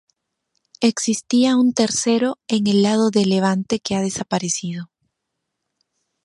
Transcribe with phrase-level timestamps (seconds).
[0.81, 4.89] Existía un tercero en el lado de levante que ha desaparecido.